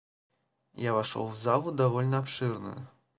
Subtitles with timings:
[0.77, 2.87] Я вошел в залу довольно обширную.